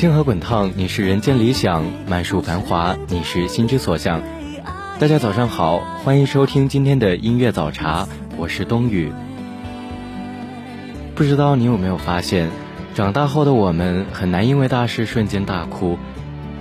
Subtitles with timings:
[0.00, 4.22] 星河滚烫，你是人间理想；满树繁华，你是心之所向。
[4.98, 9.12] 大家早上好，欢迎收听今天的音乐早茶，我是冬雨。
[11.14, 12.48] 不知道你有没有发现，
[12.94, 15.98] 长大后的我们很难因为大事瞬间大哭，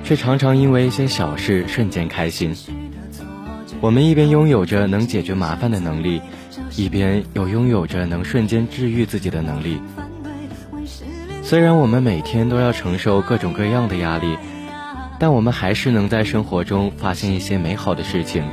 [0.04, 2.54] 却常常因为一些小事瞬间开心。
[3.80, 6.22] 我们一边拥有着能解决麻烦的能力，
[6.76, 9.80] 一边又拥有着能瞬间治愈自己的能力。
[11.50, 14.38] 虽然我们每天都要承受各种各样的压力，
[15.18, 18.44] 但我们还是能在生活中发现一些美好的事情。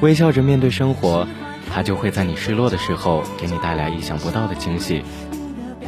[0.00, 1.24] 微笑着面对生活，
[1.72, 5.04] 它就会在你失落的时候给你带来意想不到的惊喜。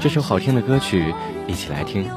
[0.00, 1.12] 这首好听的歌曲，
[1.48, 2.08] 一起来听。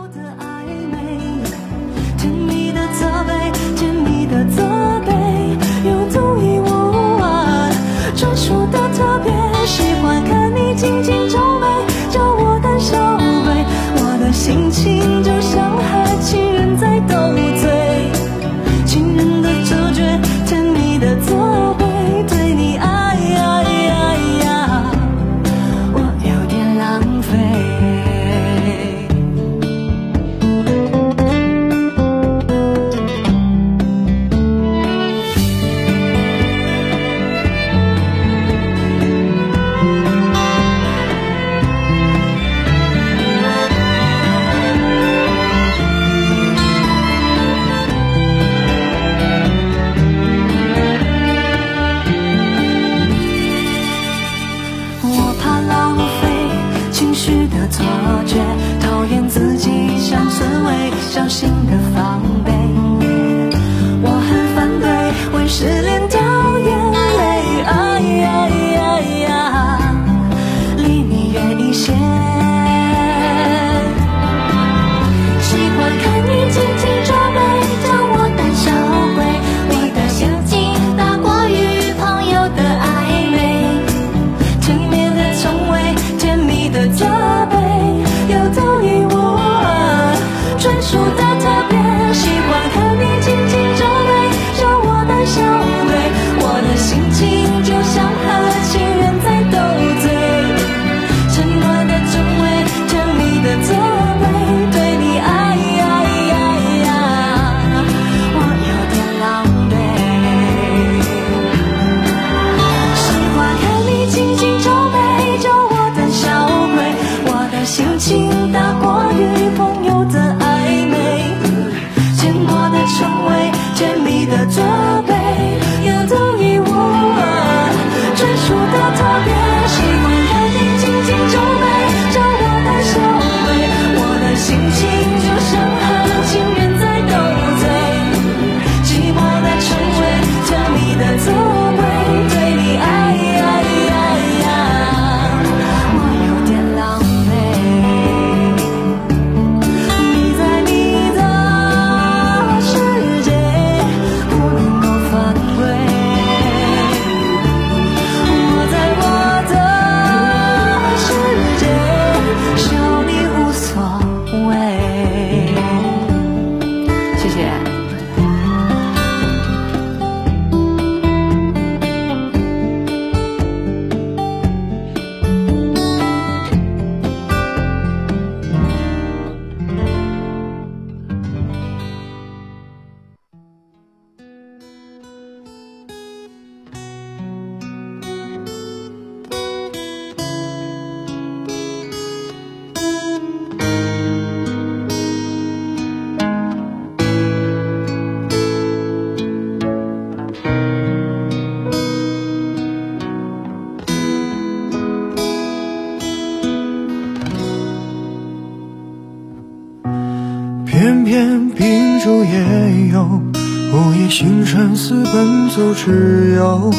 [210.75, 216.69] 片秉烛夜游，午夜星辰似奔走之友。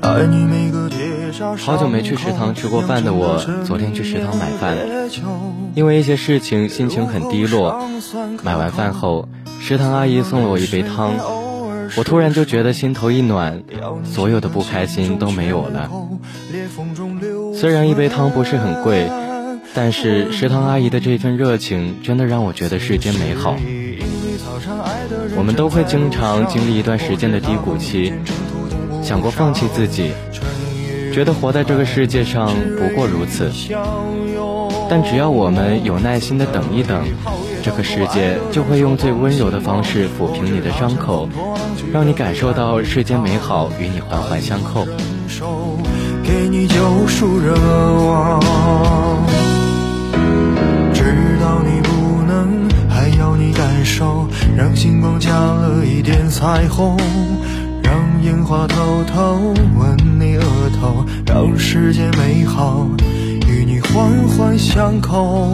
[0.00, 3.36] 爱你每个铁砂好久没去食堂吃过饭的我，
[3.66, 4.74] 昨天去食堂买饭，
[5.74, 7.86] 因为一些事情心情很低落。
[8.42, 9.28] 买完饭后，
[9.60, 11.12] 食堂阿姨送了我一杯汤，
[11.98, 13.62] 我突然就觉得心头一暖，
[14.02, 15.90] 所有的不开心都没有了。
[17.54, 19.10] 虽然一杯汤不是很贵。
[19.74, 23.56] 但是食堂阿姨的这份热情，真的让我觉得世间美好。
[25.36, 28.12] 我们都会经常经历一段时间的低谷期，
[29.02, 30.10] 想过放弃自己，
[31.12, 33.50] 觉得活在这个世界上不过如此。
[34.88, 37.04] 但只要我们有耐心的等一等，
[37.62, 41.28] 这个世界就会用最温柔的方式抚平你的伤口，
[41.92, 44.84] 让你感受到世间美好与你环环相扣。
[46.24, 47.54] 给你救赎热
[56.40, 56.96] 彩虹，
[57.82, 57.92] 让
[58.22, 60.42] 烟花偷偷吻你额
[60.80, 62.86] 头，让世界美好
[63.46, 65.52] 与你环环相扣。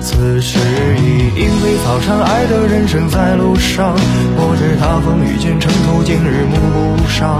[0.00, 0.58] 此时
[0.96, 3.94] 已因为早上爱的人生在路上，
[4.38, 6.56] 我知他风雨兼程途经日暮
[6.96, 7.38] 不赏，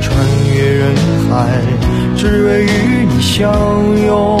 [0.00, 0.16] 穿
[0.54, 0.94] 越人
[1.28, 1.60] 海，
[2.16, 3.52] 只为与你相
[4.06, 4.40] 拥。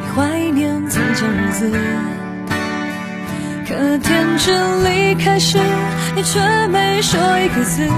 [0.00, 1.72] 你怀念从前日子，
[3.66, 5.58] 可天真离开时，
[6.14, 7.88] 你却没说一个字。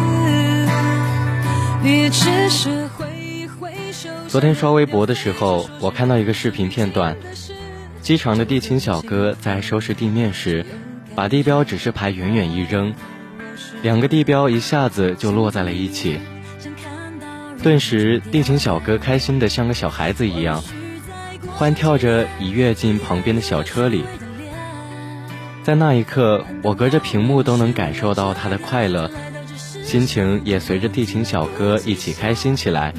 [1.83, 4.09] 你只是挥一挥手。
[4.27, 7.17] 昨天刷微博的时候，我看到一个视频片段，
[8.03, 10.67] 机场的地勤小哥在收拾地面时，
[11.15, 12.95] 把地标指示牌远远一扔，
[13.83, 16.19] 两个地标一下子就落在了一起。
[17.63, 20.63] 顿时，地勤小哥开心的像个小孩子一样。
[21.59, 24.05] 欢跳着一跃进旁边的小车里，
[25.65, 29.11] 在那一刻，我隔着屏幕都能感受到他的快乐，
[29.83, 32.95] 心情也随着地勤小哥一起开心起来。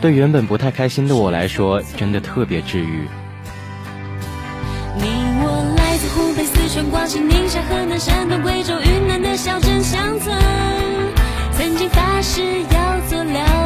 [0.00, 3.06] 对原本不太开心的我来说，真的特别治愈。
[4.96, 5.04] 你
[5.40, 10.36] 我来自湖北、四川、广西、宁夏、河南、山东、贵州、云南的小镇乡村，
[11.52, 13.65] 曾经发誓要做了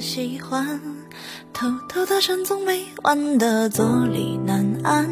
[0.00, 0.80] 喜欢
[1.52, 5.08] 偷偷搭讪，总没完的坐立难安。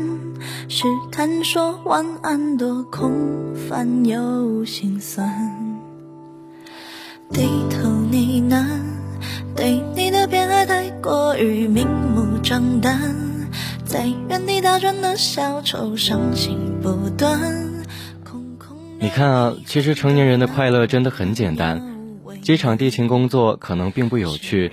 [0.68, 5.82] 试探说晚安，多空泛又心酸。
[7.30, 8.66] 低头呢喃，
[9.56, 13.14] 对你的偏爱太过于明目张胆，
[13.84, 17.40] 在原地打转的小丑伤心不断。
[18.98, 21.95] 你看啊，其实成年人的快乐真的很简单。
[22.46, 24.70] 机场地勤工作可能并不有趣，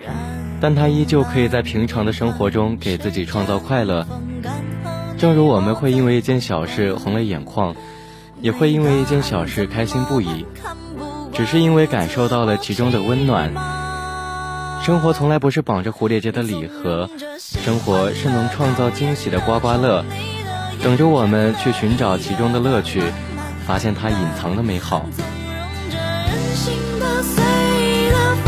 [0.62, 4.06] 但他依旧可以在平常的生活中给自己创造快乐。
[5.18, 7.75] 正如我们会因为一件小事红了眼眶，
[8.42, 10.46] 也会因为一件小事开心不已，
[11.34, 13.51] 只是因为感受到了其中的温暖。
[14.84, 20.06] 生活从来不是绑着蝴蝶结的礼盒，生活是能创造惊喜的刮刮乐，
[20.84, 23.01] 等着我们去寻找其中的乐趣，
[23.65, 25.08] 发现它隐藏的美好。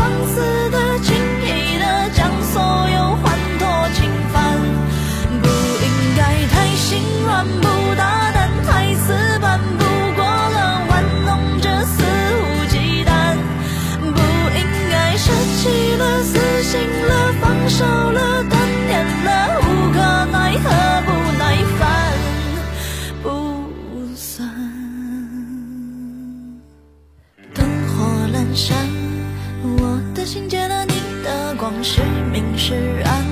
[0.06, 4.56] 放肆的、轻易的，将所有欢脱侵犯。
[5.42, 5.48] 不
[5.82, 9.84] 应该太心软，不大胆，太死板，不
[10.14, 12.04] 过了，玩弄着肆
[12.38, 13.36] 无忌惮。
[14.00, 14.22] 不
[14.56, 18.35] 应该舍弃了、死心了、放手了。
[31.88, 32.02] 是
[32.32, 32.74] 明是
[33.04, 33.24] 暗，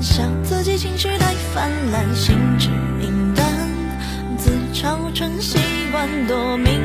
[0.00, 2.68] 笑自己情绪太泛滥，心直
[3.00, 3.44] 影单，
[4.38, 5.58] 自嘲成习
[5.90, 6.81] 惯，多敏。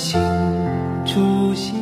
[0.00, 0.18] 颗星
[1.04, 1.74] 出现。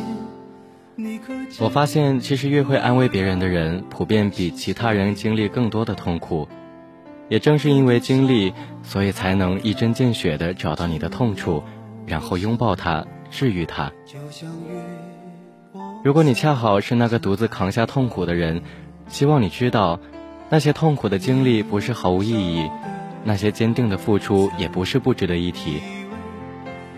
[1.59, 6.45] 我发现，其实越会安慰别人的人，普遍比其他人经历更多的痛苦。
[7.29, 8.53] 也正是因为经历，
[8.83, 11.63] 所以才能一针见血地找到你的痛处，
[12.05, 13.89] 然后拥抱它，治愈它。
[16.03, 18.61] 如果你恰好是那个独自扛下痛苦的人，
[19.07, 19.97] 希望你知道，
[20.49, 22.69] 那些痛苦的经历不是毫无意义，
[23.23, 25.79] 那些坚定的付出也不是不值得一提。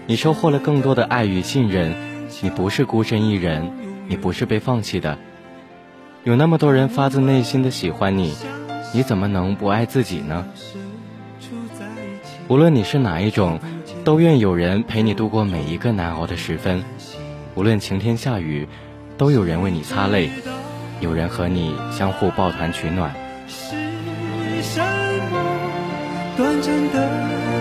[0.08, 1.94] 你收获了更多的爱与信任，
[2.42, 3.72] 你不是孤身一人，
[4.08, 5.18] 你不是被放弃的。
[6.24, 8.36] 有那么多人发自内心的喜欢你。
[8.94, 10.46] 你怎么能不爱自己呢？
[12.50, 13.60] 无论你是哪一种，
[14.04, 16.84] 都愿有人陪你度过每一个难熬的时分。
[17.56, 18.68] 无论晴天下雨，
[19.18, 20.30] 都有人为你擦泪，
[21.00, 23.16] 有人和你相互抱团取暖。
[23.48, 23.78] 是
[24.62, 24.82] 什
[25.32, 25.40] 么
[26.36, 27.61] 短暂的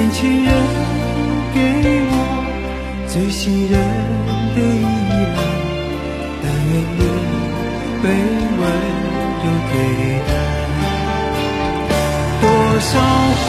[0.00, 0.50] 年轻人
[1.52, 1.60] 给
[2.08, 2.12] 我
[3.06, 3.78] 最信任
[4.56, 4.82] 的依
[5.36, 5.38] 赖，
[6.42, 7.00] 但愿你
[8.02, 8.04] 被
[8.56, 8.62] 温
[9.44, 9.72] 柔对
[10.26, 10.30] 待。
[12.40, 12.44] 多
[12.80, 12.90] 少
[13.44, 13.48] 话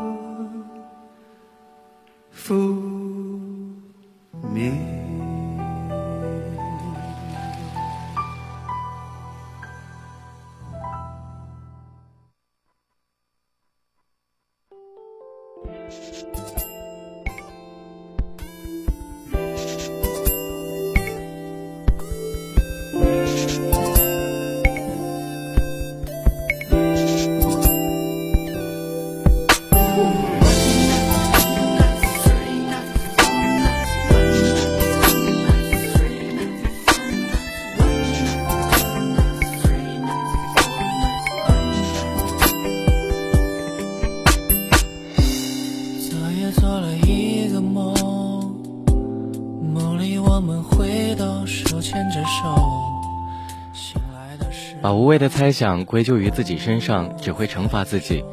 [55.11, 58.23] 谓的猜想归咎于自己身上，只会惩罚自己。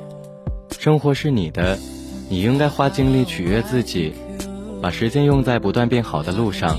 [0.79, 1.77] 生活是你的，
[2.29, 4.14] 你应该花精力取悦自己，
[4.81, 6.79] 把时间用在不断变好的路上。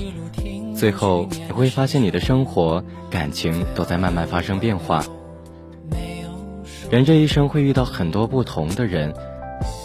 [0.74, 5.04] 最后你会发现，你的生活、感情都在慢慢发生变化。
[6.90, 9.12] 人这一生会遇到很多不同的人，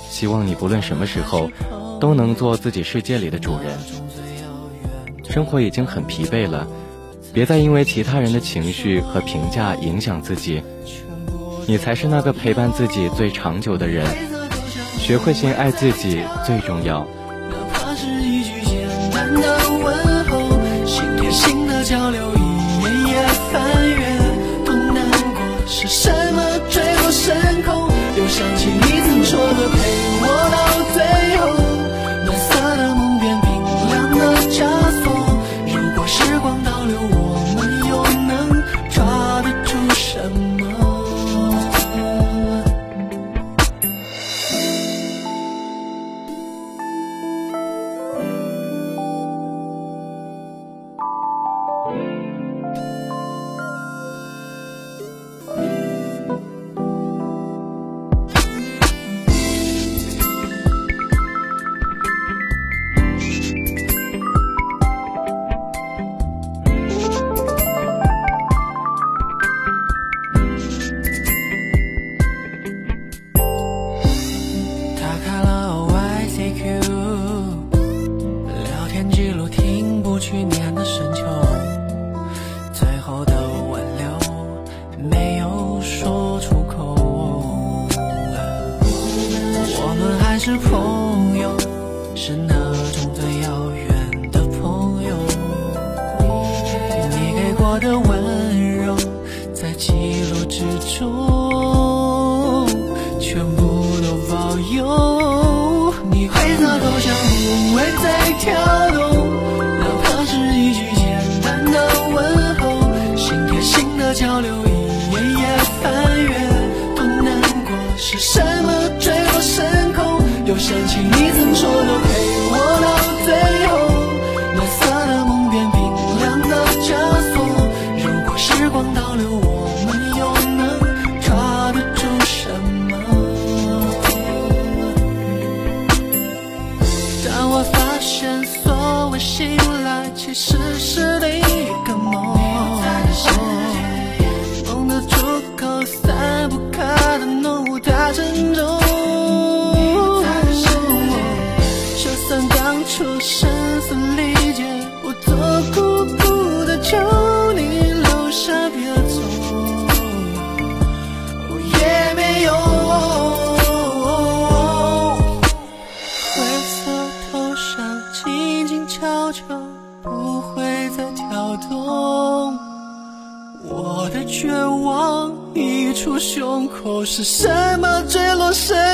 [0.07, 1.51] 希望你不论什么时候，
[1.99, 3.77] 都能做自己世界里的主人。
[5.29, 6.65] 生活已经很疲惫了，
[7.35, 10.63] 别再因为其他人的情绪和评价影响自己。
[11.67, 14.05] 你才是那个陪伴自己最长久的人，
[14.97, 17.05] 学会先爱自己最重要。
[25.67, 27.35] 是什么坠落深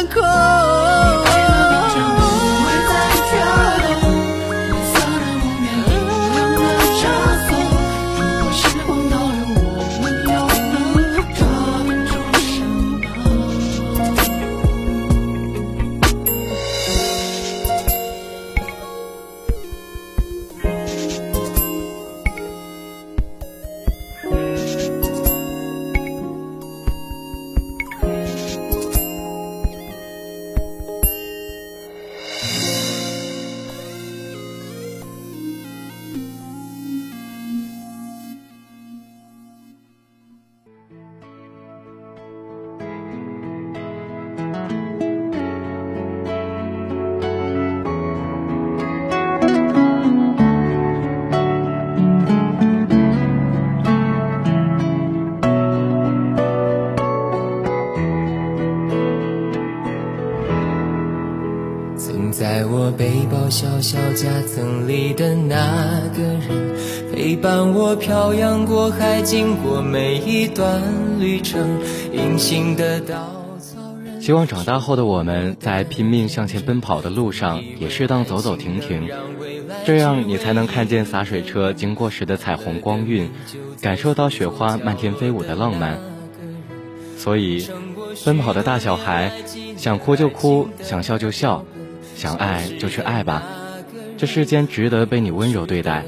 [0.08, 0.71] 空？
[62.84, 66.76] 我背包小小夹层里的那个人，
[67.14, 70.82] 陪伴我漂洋过海，经过每一段
[71.20, 71.80] 旅程。
[72.12, 73.16] 隐形的稻
[73.60, 79.08] 草人，希望长大后的我们在拼命向前奔跑的路上，也适当走走停停，
[79.86, 83.30] 这样你才能看见洒水车经过时的彩虹光晕，
[83.80, 86.00] 感受到雪花漫天飞舞的浪漫。
[87.16, 87.68] 所以，
[88.26, 89.32] 奔跑的大小孩，
[89.78, 91.64] 想哭就哭，想笑就笑，
[92.22, 93.42] 想爱就去爱吧，
[94.16, 96.06] 这世间值得被你温柔对待。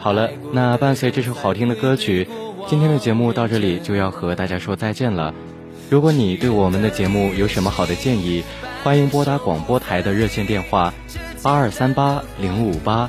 [0.00, 2.26] 好了，那伴随这首好听的歌曲，
[2.66, 5.32] 今天的节目到这里就要和大家说再见了。
[5.90, 8.42] 如果你对我们的节目有什么好的建议，
[8.82, 10.92] 欢迎拨打广播台的热线电话
[11.40, 13.08] 八二三八零五八，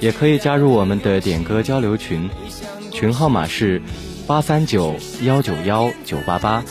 [0.00, 2.28] 也可以加入我们的点歌交流群，
[2.90, 3.80] 群号码是
[4.26, 6.62] 八三九幺九幺九八八。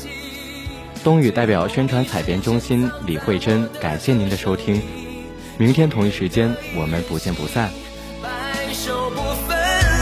[1.04, 4.82] 冬雨代表宣传采编中心李慧珍，感谢您的收听。
[5.58, 7.70] 明天同一时间，我们不见不散。
[8.22, 8.30] 白
[8.72, 9.58] 首不分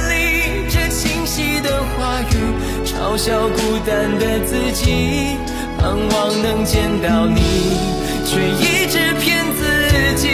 [0.09, 5.37] 离，这清晰的话语嘲笑孤单的自己，
[5.79, 7.41] 盼望能见到你，
[8.27, 10.27] 却一直骗自己。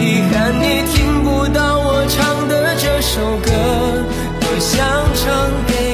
[0.00, 3.52] 遗憾你听不到我唱的这首歌，
[4.40, 5.93] 多想唱给。